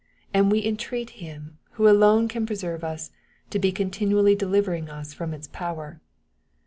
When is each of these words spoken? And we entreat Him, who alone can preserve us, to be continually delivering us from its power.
And 0.33 0.51
we 0.51 0.65
entreat 0.65 1.11
Him, 1.21 1.59
who 1.73 1.87
alone 1.87 2.27
can 2.27 2.47
preserve 2.47 2.83
us, 2.83 3.11
to 3.51 3.59
be 3.59 3.71
continually 3.71 4.33
delivering 4.33 4.89
us 4.89 5.13
from 5.13 5.31
its 5.31 5.45
power. 5.47 6.01